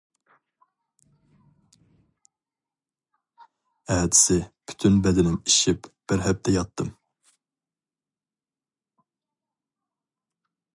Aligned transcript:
ئەتىسى 3.95 4.39
پۈتۈن 4.71 4.97
بەدىنىم 5.09 5.37
ئىششىپ 5.43 5.91
بىر 6.09 6.25
ھەپتە 6.29 6.57
ياتتىم. 6.57 6.91